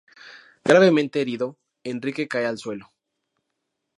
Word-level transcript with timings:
Gravemente 0.65 1.21
herido, 1.21 1.59
Enrique 1.83 2.27
cae 2.27 2.47
al 2.47 2.57
suelo. 2.57 2.91